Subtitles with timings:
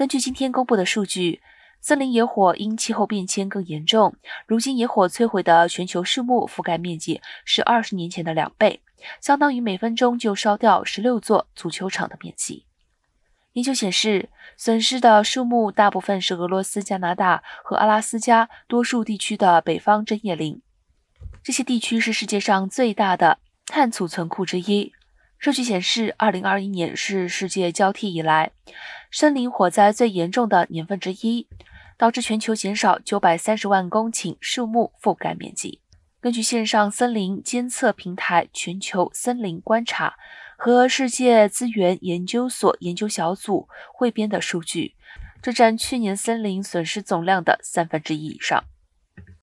[0.00, 1.42] 根据今天公布的数据，
[1.82, 8.80] 森林野火因气候变迁更严重，如今野火摧毁的全球树木覆盖面积是二十年前的两倍，
[9.20, 12.64] 相当于每分钟就烧掉十六座足球场的面积。
[13.52, 20.62] 研究显示，损失的树木大部分是俄罗斯、加拿大和阿拉斯加多数地区的北方针叶林，
[21.42, 23.36] 这些地区是世界上最大的
[23.66, 24.94] 碳储存库之一。
[25.40, 28.50] 数据显示，2021年是世界交替以来
[29.10, 31.46] 森林火灾最严重的年份之一，
[31.96, 35.80] 导致全球减少930万公顷树木覆盖面积。
[36.20, 40.18] 根据线上森林监测平台全球森林观察
[40.58, 44.94] 和世界资源研究所研究小组汇编的数据，
[45.40, 48.62] 这占去年森林损失总量的三分之一以上。